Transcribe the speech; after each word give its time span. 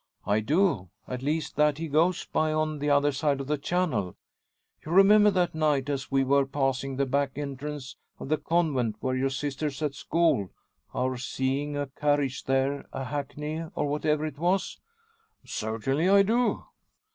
"I 0.25 0.39
do; 0.39 0.89
at 1.07 1.21
least 1.21 1.57
that 1.57 1.77
he 1.77 1.87
goes 1.87 2.25
by 2.25 2.51
on 2.51 2.79
the 2.79 2.89
other 2.89 3.11
side 3.11 3.39
of 3.39 3.45
the 3.45 3.59
Channel. 3.59 4.15
You 4.83 4.91
remember 4.93 5.29
that 5.29 5.53
night 5.53 5.91
as 5.91 6.09
we 6.09 6.23
were 6.23 6.47
passing 6.47 6.95
the 6.95 7.05
back 7.05 7.33
entrance 7.37 7.97
of 8.17 8.27
the 8.29 8.39
convent 8.39 8.95
where 8.99 9.15
your 9.15 9.29
sister's 9.29 9.79
at 9.83 9.93
school, 9.93 10.49
our 10.91 11.17
seeing 11.17 11.77
a 11.77 11.85
carriage 11.85 12.45
there 12.45 12.87
a 12.91 13.03
hackney, 13.03 13.63
or 13.75 13.85
whatever 13.85 14.25
it 14.25 14.39
was?" 14.39 14.79
"Certainly 15.43 16.09
I 16.09 16.23
do." 16.23 16.63